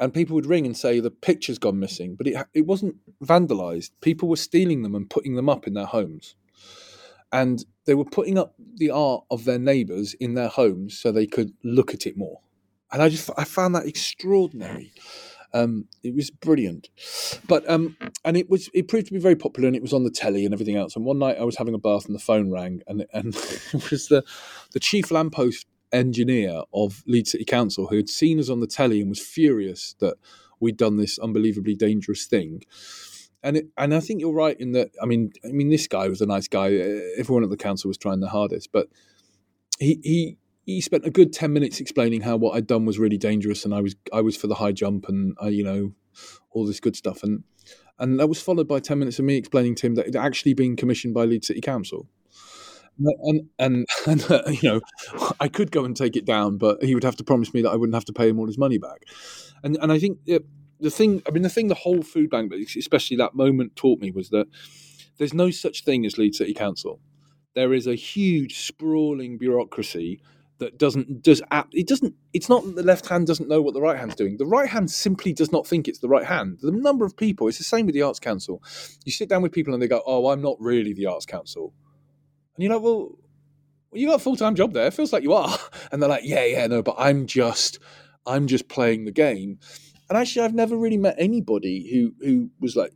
[0.00, 3.90] and people would ring and say the picture's gone missing, but it it wasn't vandalized.
[4.00, 6.34] People were stealing them and putting them up in their homes.
[7.32, 11.26] And they were putting up the art of their neighbours in their homes so they
[11.26, 12.40] could look at it more,
[12.92, 14.92] and I just I found that extraordinary.
[15.54, 16.88] Um, it was brilliant,
[17.46, 20.04] but um, and it was it proved to be very popular, and it was on
[20.04, 20.94] the telly and everything else.
[20.96, 23.28] And one night I was having a bath, and the phone rang, and and
[23.72, 24.24] it was the
[24.72, 29.00] the chief lamppost engineer of Leeds City Council who had seen us on the telly
[29.00, 30.16] and was furious that
[30.60, 32.62] we'd done this unbelievably dangerous thing.
[33.42, 34.90] And it, and I think you're right in that.
[35.00, 36.74] I mean, I mean, this guy was a nice guy.
[37.18, 38.88] Everyone at the council was trying their hardest, but
[39.78, 43.18] he he he spent a good ten minutes explaining how what I'd done was really
[43.18, 45.92] dangerous, and I was I was for the high jump, and I, you know,
[46.50, 47.44] all this good stuff, and
[47.98, 50.16] and that was followed by ten minutes of me explaining to him that it would
[50.16, 52.08] actually been commissioned by Leeds City Council.
[52.98, 54.80] And and, and uh, you know,
[55.40, 57.70] I could go and take it down, but he would have to promise me that
[57.70, 59.04] I wouldn't have to pay him all his money back.
[59.62, 60.18] And and I think
[60.80, 64.10] the thing, I mean, the thing the whole food bank, especially that moment, taught me
[64.10, 64.46] was that
[65.18, 67.00] there's no such thing as Leeds City Council.
[67.54, 70.20] There is a huge sprawling bureaucracy
[70.58, 71.40] that doesn't does
[71.72, 74.36] it doesn't it's not the left hand doesn't know what the right hand's doing.
[74.36, 76.58] The right hand simply does not think it's the right hand.
[76.60, 78.62] The number of people it's the same with the arts council.
[79.04, 81.72] You sit down with people and they go oh i'm not really the arts council.
[82.56, 83.16] And you're like well,
[83.90, 84.86] well you got a full-time job there.
[84.88, 85.56] It feels like you are.
[85.92, 87.78] And they're like yeah yeah no but i'm just
[88.26, 89.58] i'm just playing the game
[90.08, 92.92] and actually, I've never really met anybody who who was like,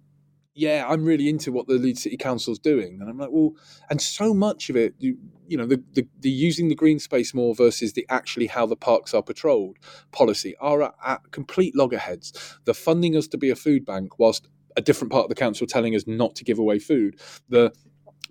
[0.54, 3.52] "Yeah, I'm really into what the Leeds City Council's doing." And I'm like, "Well,"
[3.90, 7.34] and so much of it, you, you know, the, the, the using the green space
[7.34, 9.78] more versus the actually how the parks are patrolled
[10.10, 12.58] policy are at, at complete loggerheads.
[12.64, 15.66] The funding us to be a food bank, whilst a different part of the council
[15.66, 17.20] telling us not to give away food.
[17.48, 17.72] The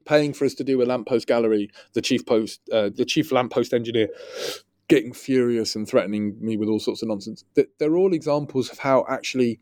[0.05, 3.73] paying for us to do a lamppost gallery, the chief post, uh, the chief lamppost
[3.73, 4.09] engineer
[4.91, 7.45] getting furious and threatening me with all sorts of nonsense.
[7.79, 9.57] They're all examples of how actually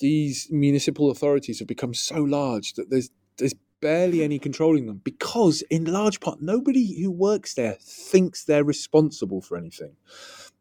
[0.00, 5.62] these municipal authorities have become so large that there's there's barely any controlling them because
[5.70, 9.94] in large part nobody who works there thinks they're responsible for anything.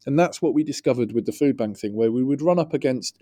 [0.06, 2.76] And that's what we discovered with the food bank thing where we would run up
[2.76, 3.18] against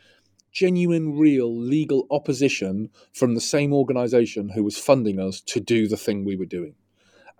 [0.51, 5.97] genuine real legal opposition from the same organization who was funding us to do the
[5.97, 6.75] thing we were doing.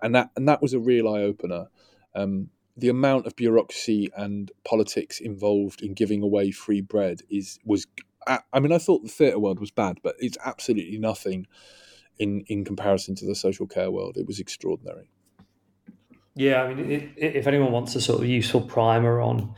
[0.00, 1.66] And that and that was a real eye opener.
[2.14, 2.48] Um,
[2.80, 7.86] the amount of bureaucracy and politics involved in giving away free bread is was
[8.26, 11.46] I mean I thought the theatre world was bad, but it's absolutely nothing
[12.18, 14.16] in in comparison to the social care world.
[14.16, 15.10] It was extraordinary.
[16.34, 19.54] Yeah, I mean, it, it, if anyone wants a sort of useful primer on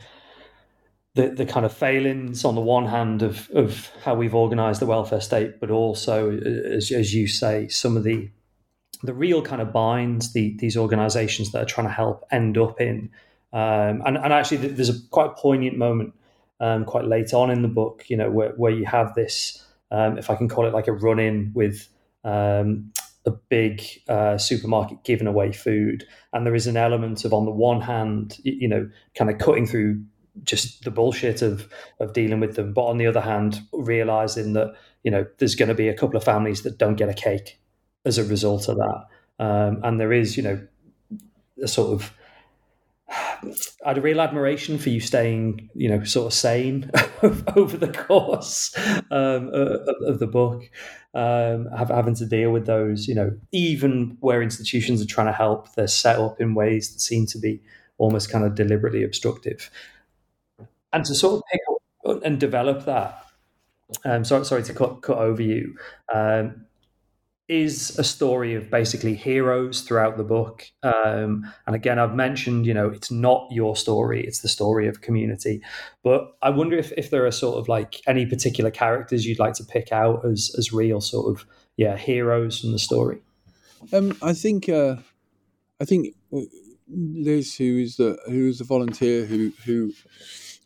[1.15, 4.85] the the kind of failings on the one hand of of how we've organised the
[4.85, 8.29] welfare state, but also as as you say, some of the
[9.03, 12.79] the real kind of binds the, these organizations that are trying to help end up
[12.79, 13.11] in.
[13.51, 16.13] Um, and, and actually, there's a quite poignant moment
[16.59, 20.17] um, quite late on in the book, you know, where, where you have this, um,
[20.17, 21.89] if I can call it like a run in with
[22.23, 22.91] um,
[23.25, 26.07] a big uh, supermarket giving away food.
[26.31, 29.67] And there is an element of, on the one hand, you know, kind of cutting
[29.67, 30.01] through
[30.43, 34.73] just the bullshit of of dealing with them, but on the other hand, realizing that
[35.03, 37.59] you know there's going to be a couple of families that don't get a cake
[38.05, 39.05] as a result of that.
[39.39, 40.67] Um, and there is, you know,
[41.61, 42.13] a sort of
[43.85, 46.89] I had a real admiration for you staying, you know, sort of sane
[47.55, 48.75] over the course
[49.11, 50.63] um, of, the book,
[51.13, 55.73] um, having to deal with those, you know, even where institutions are trying to help,
[55.73, 57.61] they're set up in ways that seem to be
[57.97, 59.69] almost kind of deliberately obstructive.
[60.91, 61.61] And to sort of pick
[62.07, 63.25] up and develop that,
[64.05, 65.75] um, sorry, sorry to cut, cut over you.
[66.13, 66.65] Um,
[67.53, 70.65] is a story of basically heroes throughout the book.
[70.81, 75.01] Um, and again, I've mentioned, you know, it's not your story, it's the story of
[75.01, 75.61] community.
[76.03, 79.53] But I wonder if, if there are sort of like any particular characters you'd like
[79.55, 81.45] to pick out as, as real sort of,
[81.77, 83.19] yeah, heroes from the story.
[83.91, 84.95] Um, I think, uh,
[85.79, 86.15] I think
[86.89, 89.93] Liz, who is the, who is a volunteer who, who,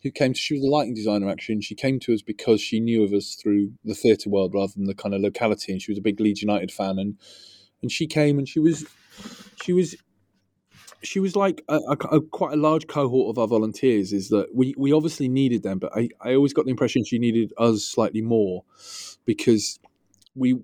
[0.07, 2.61] who came to, she was a lighting designer actually, and she came to us because
[2.61, 5.71] she knew of us through the theatre world rather than the kind of locality.
[5.71, 7.17] And she was a big Leeds United fan, and
[7.81, 8.85] and she came and she was,
[9.63, 9.95] she was,
[11.03, 14.13] she was like a, a, a, quite a large cohort of our volunteers.
[14.13, 17.19] Is that we we obviously needed them, but I I always got the impression she
[17.19, 18.63] needed us slightly more
[19.25, 19.79] because
[20.35, 20.59] we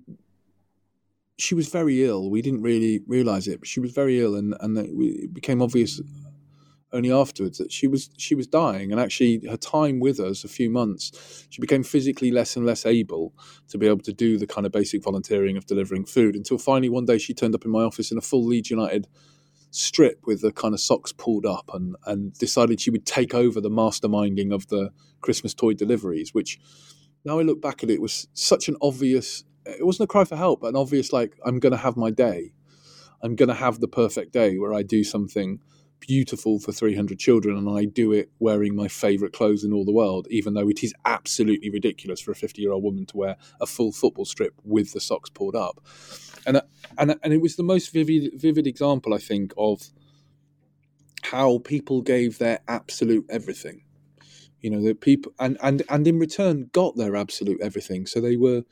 [1.36, 2.30] she was very ill.
[2.30, 6.00] We didn't really realize it, but she was very ill, and and it became obvious
[6.94, 10.48] only afterwards that she was she was dying and actually her time with us a
[10.48, 13.34] few months she became physically less and less able
[13.68, 16.88] to be able to do the kind of basic volunteering of delivering food until finally
[16.88, 19.08] one day she turned up in my office in a full Leeds United
[19.70, 23.60] strip with the kind of socks pulled up and and decided she would take over
[23.60, 26.60] the masterminding of the Christmas toy deliveries which
[27.24, 30.36] now I look back at it was such an obvious it wasn't a cry for
[30.36, 32.52] help but an obvious like I'm going to have my day.
[33.22, 35.60] I'm going to have the perfect day where I do something
[36.06, 39.92] beautiful for 300 children and I do it wearing my favorite clothes in all the
[39.92, 43.36] world, even though it is absolutely ridiculous for a 50 year old woman to wear
[43.60, 45.80] a full football strip with the socks pulled up.
[46.46, 46.60] And,
[46.98, 49.90] and, and it was the most vivid, vivid example, I think, of
[51.22, 53.82] how people gave their absolute everything.
[54.60, 58.06] You know, the people, and, and, and in return got their absolute everything.
[58.06, 58.64] So they were,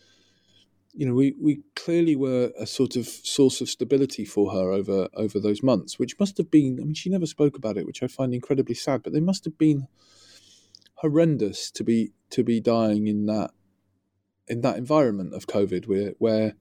[0.95, 5.09] you know, we, we clearly were a sort of source of stability for her over
[5.15, 6.79] over those months, which must have been.
[6.81, 9.03] I mean, she never spoke about it, which I find incredibly sad.
[9.03, 9.89] But they must have been
[10.97, 13.53] horrendous to be to be dying in that
[14.49, 16.55] in that environment of COVID, where where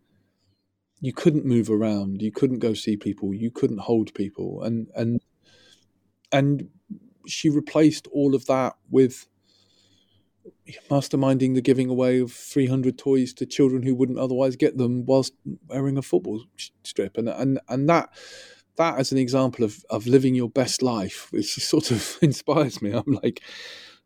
[1.02, 5.22] you couldn't move around, you couldn't go see people, you couldn't hold people, and and
[6.32, 6.70] and
[7.28, 9.28] she replaced all of that with
[10.90, 15.34] masterminding the giving away of 300 toys to children who wouldn't otherwise get them whilst
[15.68, 16.44] wearing a football
[16.84, 18.10] strip and and and that
[18.78, 22.92] that as an example of of living your best life which sort of inspires me
[22.92, 23.42] i'm like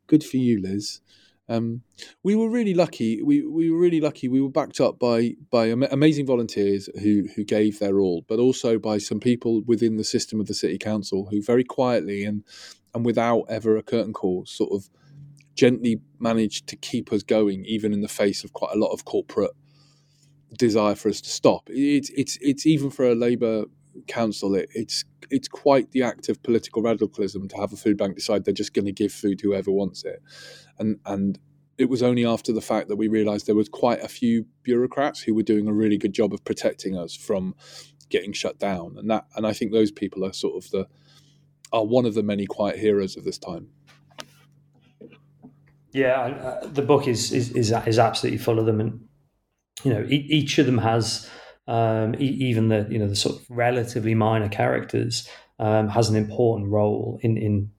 [0.08, 1.02] good for you liz
[1.48, 1.84] um,
[2.24, 3.22] we were really lucky.
[3.22, 4.28] We, we were really lucky.
[4.28, 8.80] We were backed up by by amazing volunteers who who gave their all, but also
[8.80, 12.44] by some people within the system of the city council who very quietly and
[12.96, 14.90] and without ever a curtain call sort of
[15.56, 19.06] gently managed to keep us going, even in the face of quite a lot of
[19.06, 19.52] corporate
[20.58, 21.70] desire for us to stop.
[21.70, 23.66] It's it's it's even for a Labour
[24.08, 28.16] council, it, it's it's quite the act of political radicalism to have a food bank
[28.16, 30.22] decide they're just going to give food to whoever wants it,
[30.80, 31.40] and and
[31.78, 35.22] it was only after the fact that we realised there was quite a few bureaucrats
[35.22, 37.56] who were doing a really good job of protecting us from
[38.10, 40.88] getting shut down, and that and I think those people are sort of the
[41.74, 43.70] are one of the many quiet heroes of this time.
[45.96, 49.00] Yeah, uh, the book is, is is is absolutely full of them, and
[49.86, 51.30] you know each of them has
[51.68, 55.26] um, even the you know the sort of relatively minor characters
[55.58, 57.72] um, has an important role in in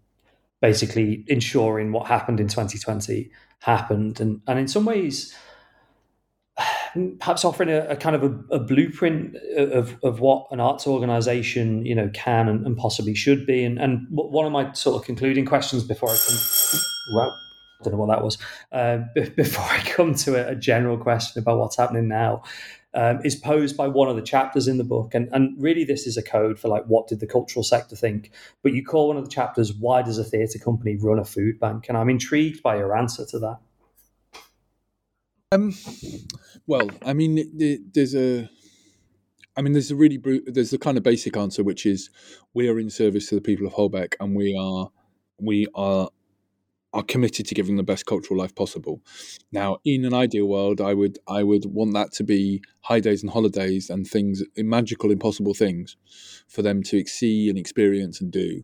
[0.62, 5.37] basically ensuring what happened in 2020 happened, and and in some ways
[7.20, 11.85] perhaps offering a, a kind of a, a, blueprint of, of what an arts organization
[11.85, 15.05] you know can and, and, possibly should be and, and one of my sort of
[15.05, 16.38] concluding questions before i can
[17.12, 17.38] well
[17.83, 18.39] don't know what that was.
[18.73, 18.99] Uh,
[19.37, 22.43] before I come to a, a, general question about what's happening now,
[22.95, 26.07] um, is posed by one of the chapters in the book, and and really this
[26.07, 28.33] is a code for like what did the cultural sector think?
[28.62, 31.61] But you call one of the chapters "Why does a theatre company run a food
[31.61, 33.59] bank?" And I'm intrigued by your answer to that.
[35.53, 35.75] Um,
[36.67, 38.51] well, I mean, there's a.
[39.57, 42.11] I mean, there's a really there's a kind of basic answer, which is
[42.53, 44.91] we are in service to the people of Holbeck, and we are
[45.39, 46.11] we are
[47.09, 49.01] committed to giving the best cultural life possible.
[49.53, 53.23] Now, in an ideal world, I would I would want that to be high days
[53.23, 55.97] and holidays and things, magical, impossible things,
[56.49, 58.62] for them to see and experience and do.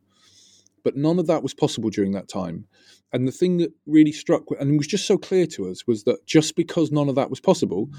[0.84, 2.66] But none of that was possible during that time.
[3.12, 6.26] And the thing that really struck and was just so clear to us was that
[6.26, 7.90] just because none of that was possible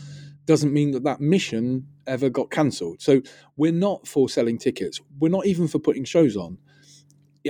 [0.46, 3.02] doesn't mean that that mission ever got cancelled.
[3.02, 3.22] So
[3.56, 5.00] we're not for selling tickets.
[5.20, 6.58] We're not even for putting shows on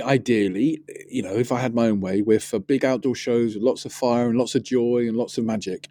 [0.02, 3.84] ideally, you know, if I had my own way, we're for big outdoor shows lots
[3.84, 5.88] of fire and lots of joy and lots of magic.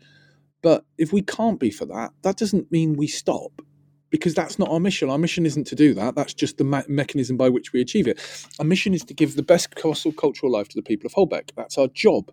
[0.61, 3.61] But if we can't be for that, that doesn't mean we stop
[4.09, 5.09] because that's not our mission.
[5.09, 6.15] Our mission isn't to do that.
[6.15, 8.19] That's just the me- mechanism by which we achieve it.
[8.59, 11.49] Our mission is to give the best possible cultural life to the people of Holbeck.
[11.55, 12.31] That's our job.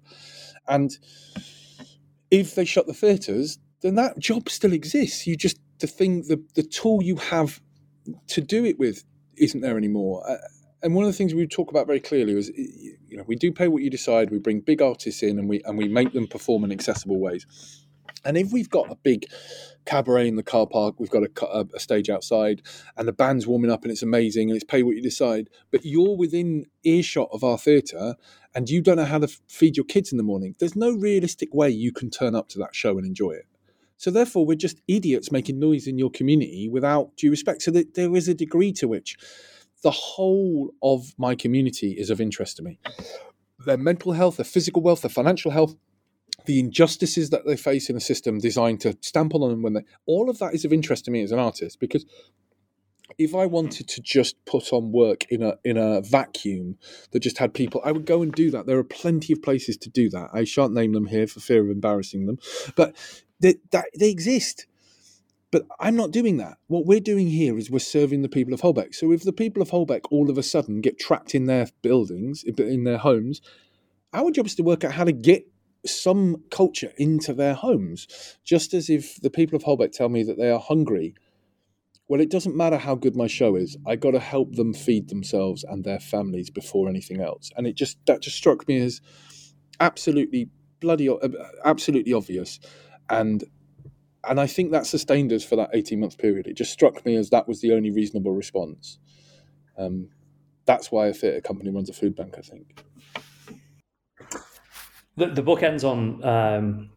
[0.68, 0.96] And
[2.30, 5.26] if they shut the theatres, then that job still exists.
[5.26, 7.60] You just the thing, the the tool you have
[8.28, 9.04] to do it with
[9.36, 10.22] isn't there anymore.
[10.28, 10.36] Uh,
[10.82, 13.52] and one of the things we talk about very clearly is you know we do
[13.52, 16.26] pay what you decide we bring big artists in and we and we make them
[16.26, 17.46] perform in accessible ways.
[18.24, 19.24] And if we've got a big
[19.86, 22.60] cabaret in the car park we've got a, a, stage outside
[22.96, 25.84] and the band's warming up and it's amazing and it's pay what you decide but
[25.84, 28.14] you're within earshot of our theatre
[28.54, 31.54] and you don't know how to feed your kids in the morning there's no realistic
[31.54, 33.46] way you can turn up to that show and enjoy it.
[34.00, 37.60] So therefore we're just idiots making noise in your community without due respect.
[37.60, 39.14] So that there is a degree to which
[39.82, 42.78] the whole of my community is of interest to me.
[43.66, 45.76] Their mental health, their physical wealth, their financial health,
[46.46, 49.84] the injustices that they face in a system designed to stamp on them when they
[50.06, 52.06] all of that is of interest to me as an artist because
[53.18, 56.78] if I wanted to just put on work in a in a vacuum
[57.10, 58.66] that just had people, I would go and do that.
[58.66, 60.30] There are plenty of places to do that.
[60.32, 62.38] I shan't name them here for fear of embarrassing them,
[62.76, 62.96] but
[63.40, 64.66] they, that, they exist.
[65.50, 66.58] But I'm not doing that.
[66.68, 68.94] What we're doing here is we're serving the people of Holbeck.
[68.94, 72.44] So if the people of Holbeck all of a sudden get trapped in their buildings,
[72.44, 73.40] in their homes,
[74.12, 75.46] our job is to work out how to get
[75.84, 78.06] some culture into their homes.
[78.44, 81.14] Just as if the people of Holbeck tell me that they are hungry,
[82.06, 83.76] well, it doesn't matter how good my show is.
[83.86, 87.50] I got to help them feed themselves and their families before anything else.
[87.56, 89.00] And it just that just struck me as
[89.78, 90.48] absolutely
[90.80, 91.28] bloody, uh,
[91.64, 92.58] absolutely obvious.
[93.08, 93.44] And
[94.28, 96.46] and I think that sustained us for that eighteen month period.
[96.46, 98.98] It just struck me as that was the only reasonable response.
[99.78, 100.08] Um,
[100.66, 102.34] that's why a theatre company runs a food bank.
[102.38, 102.84] I think.
[105.16, 106.90] The, the book ends on um,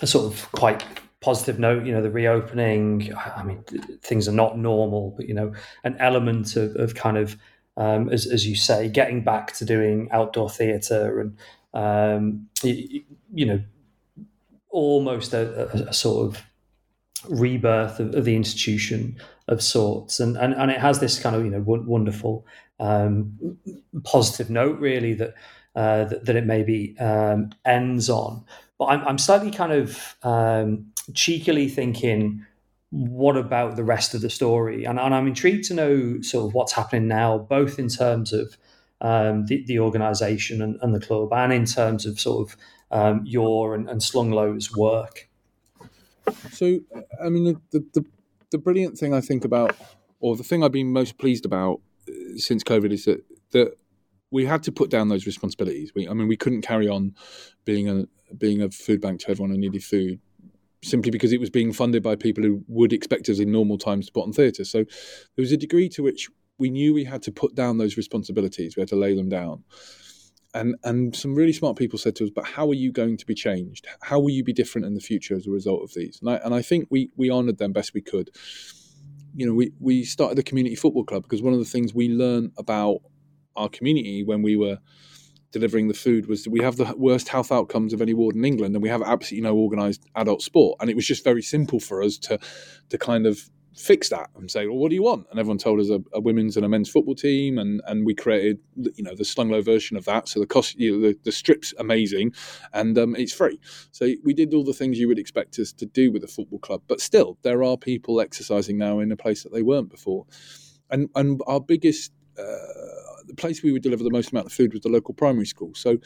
[0.00, 0.84] a sort of quite
[1.20, 3.62] positive note, you know, the reopening, I mean,
[4.02, 5.54] things are not normal, but, you know,
[5.84, 7.36] an element of, of kind of,
[7.76, 11.38] um, as, as you say, getting back to doing outdoor theatre and,
[11.74, 13.62] um, you, you, know,
[14.70, 16.42] almost a, a, a sort of
[17.28, 19.16] rebirth of, of, the institution
[19.48, 20.20] of sorts.
[20.20, 22.46] And, and, and it has this kind of, you know, w- wonderful
[22.80, 23.58] um,
[24.04, 25.34] positive note, really, that,
[25.74, 28.44] uh, that, that, it maybe um, ends on.
[28.78, 32.44] But I'm, I'm slightly kind of um, cheekily thinking,
[32.90, 34.84] what about the rest of the story?
[34.84, 38.56] And, and, I'm intrigued to know sort of what's happening now, both in terms of
[39.00, 42.56] um, the, the organisation and, and, the club, and in terms of sort of
[42.90, 45.28] um, your and, and Slung Low's work.
[46.52, 46.80] So,
[47.22, 48.04] I mean, the, the,
[48.50, 49.76] the brilliant thing I think about,
[50.20, 53.76] or the thing I've been most pleased about uh, since COVID, is that that
[54.30, 55.92] we had to put down those responsibilities.
[55.94, 57.14] We, I mean, we couldn't carry on
[57.64, 58.06] being a
[58.36, 60.20] being a food bank to everyone who needed food
[60.82, 64.06] simply because it was being funded by people who would expect us in normal times
[64.06, 64.64] to put on theatre.
[64.64, 67.96] So there was a degree to which we knew we had to put down those
[67.96, 68.76] responsibilities.
[68.76, 69.62] We had to lay them down.
[70.54, 73.26] And and some really smart people said to us, but how are you going to
[73.26, 73.86] be changed?
[74.02, 76.18] How will you be different in the future as a result of these?
[76.20, 78.30] And I and I think we we honoured them best we could.
[79.34, 82.08] You know, we, we started the community football club because one of the things we
[82.08, 82.98] learned about
[83.56, 84.78] our community when we were
[85.52, 88.44] delivering the food was that we have the worst health outcomes of any ward in
[88.44, 90.78] England, and we have absolutely no organised adult sport.
[90.80, 92.38] And it was just very simple for us to
[92.90, 95.26] to kind of fix that and say, well, what do you want?
[95.30, 98.14] And everyone told us a, a women's and a men's football team, and and we
[98.14, 98.58] created
[98.94, 100.28] you know the Slung Low version of that.
[100.28, 102.32] So the cost, you know, the, the strip's amazing,
[102.72, 103.58] and um, it's free.
[103.90, 106.58] So we did all the things you would expect us to do with a football
[106.58, 110.26] club, but still, there are people exercising now in a place that they weren't before,
[110.90, 112.12] and and our biggest.
[112.38, 115.46] Uh, the place we would deliver the most amount of food was the local primary
[115.46, 115.72] school.
[115.74, 115.98] So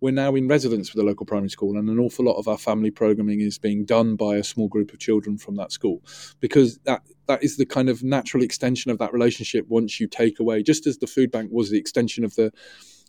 [0.00, 2.58] we're now in residence with the local primary school, and an awful lot of our
[2.58, 6.02] family programming is being done by a small group of children from that school
[6.40, 10.40] because that that is the kind of natural extension of that relationship once you take
[10.40, 12.52] away, just as the food bank was the extension of the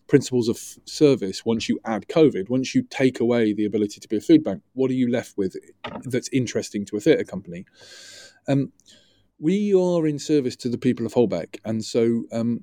[0.07, 4.17] principles of service once you add COVID, once you take away the ability to be
[4.17, 5.55] a food bank, what are you left with
[6.03, 7.65] that's interesting to a theatre company?
[8.47, 8.71] Um,
[9.39, 12.61] we are in service to the people of Holbeck, and so um,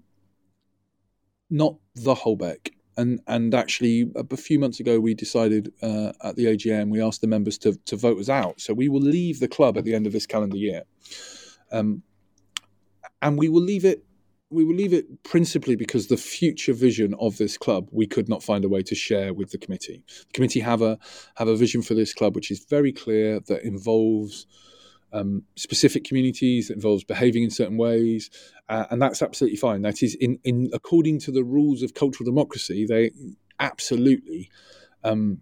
[1.50, 2.70] not the Holbeck.
[2.96, 7.22] And and actually, a few months ago, we decided uh, at the AGM we asked
[7.22, 8.60] the members to to vote us out.
[8.60, 10.82] So we will leave the club at the end of this calendar year,
[11.72, 12.02] um,
[13.20, 14.04] and we will leave it.
[14.50, 18.42] We will leave it principally because the future vision of this club we could not
[18.42, 20.04] find a way to share with the committee.
[20.26, 20.98] The committee have a
[21.36, 24.46] have a vision for this club which is very clear that involves
[25.14, 28.30] um, specific communities, that involves behaving in certain ways,
[28.68, 29.82] uh, and that's absolutely fine.
[29.82, 32.86] That is in, in according to the rules of cultural democracy.
[32.86, 33.10] They
[33.58, 34.50] absolutely
[35.04, 35.40] um,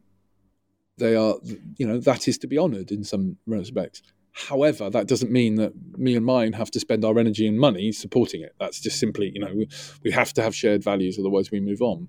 [0.99, 1.35] they are
[1.78, 4.03] you know that is to be honoured in some respects.
[4.33, 7.93] However, that doesn't mean that me and mine have to spend our energy and money
[7.93, 8.55] supporting it.
[8.61, 9.64] That's just simply you know
[10.03, 12.09] we, have to have shared values, otherwise we move on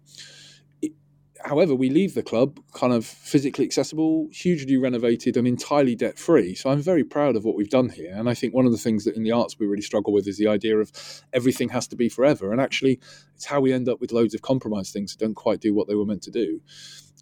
[1.46, 6.56] however, we leave the club kind of physically accessible, hugely renovated, and entirely debt free.
[6.56, 8.14] So I'm very proud of what we've done here.
[8.14, 10.28] And I think one of the things that in the arts we really struggle with
[10.28, 10.92] is the idea of
[11.34, 12.52] everything has to be forever.
[12.52, 13.00] And actually,
[13.36, 15.88] it's how we end up with loads of compromised things that don't quite do what
[15.88, 16.62] they were meant to do.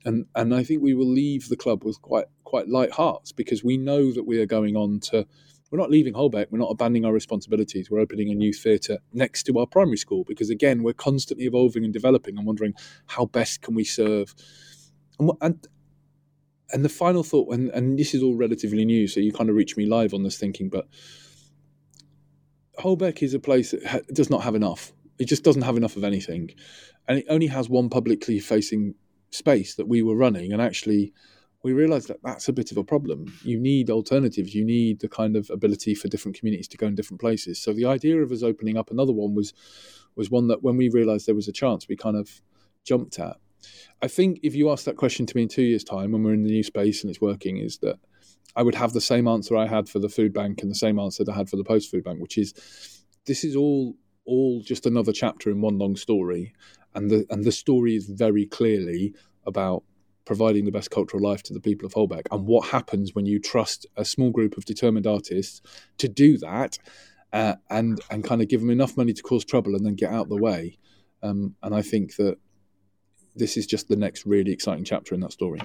[0.06, 3.64] And and I think we will leave the club with quite quite light hearts because
[3.64, 5.28] we know that we are going on to
[5.72, 6.47] we're not leaving Holbeck.
[6.50, 7.91] We're not abandoning our responsibilities.
[7.91, 11.84] We're opening a new theatre next to our primary school because, again, we're constantly evolving
[11.84, 12.74] and developing and wondering
[13.06, 14.34] how best can we serve.
[15.20, 15.68] And, and,
[16.72, 19.56] and the final thought, and, and this is all relatively new, so you kind of
[19.56, 20.88] reach me live on this thinking, but
[22.80, 24.91] Holbeck is a place that ha- does not have enough.
[25.20, 26.50] It just doesn't have enough of anything.
[27.08, 28.95] And it only has one publicly facing
[29.32, 30.51] space that we were running.
[30.51, 31.13] And actually,
[31.63, 33.34] we realized that that's a bit of a problem.
[33.43, 34.55] You need alternatives.
[34.55, 37.61] You need the kind of ability for different communities to go in different places.
[37.61, 39.53] So the idea of us opening up another one was
[40.15, 42.41] was one that when we realized there was a chance, we kind of
[42.84, 43.38] jumped at.
[44.01, 46.34] I think if you ask that question to me in two years' time, when we're
[46.34, 47.99] in the new space and it's working, is that
[48.55, 50.99] I would have the same answer I had for the food bank and the same
[50.99, 52.53] answer that I had for the post food bank, which is
[53.25, 56.53] this is all all just another chapter in one long story,
[57.00, 59.14] and the and the story is very clearly
[59.47, 59.84] about
[60.26, 63.39] providing the best cultural life to the people of Holbeck, and what happens when you
[63.39, 65.62] trust a small group of determined artists
[65.97, 66.78] to do that,
[67.32, 70.12] uh, and and kind of give them enough money to cause trouble and then get
[70.12, 70.78] out of the way.
[71.24, 72.38] Um, and I think that
[73.36, 75.62] this is just the next really exciting chapter in that story.